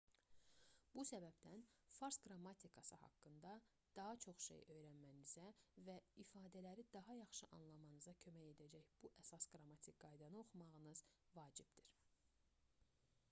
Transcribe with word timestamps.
bu 0.99 1.03
səbəbdən 1.07 1.63
fars 1.97 2.15
qrammatikası 2.21 2.97
haqqında 3.01 3.49
daha 3.99 4.15
çox 4.23 4.39
şey 4.45 4.63
öyrənmənizə 4.75 5.45
və 5.89 5.97
ifadələri 6.23 6.85
daha 6.97 7.15
yaxşı 7.19 7.51
anlamanıza 7.59 8.15
kömək 8.25 8.49
edəcək 8.53 8.89
bu 9.03 9.11
əsas 9.25 9.47
qrammatik 9.53 9.99
qaydanı 10.07 10.41
oxumaq 10.41 11.05
vacibdir 11.37 11.93